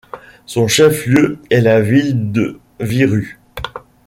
[0.47, 3.37] Son chef-lieu est la ville de Virú.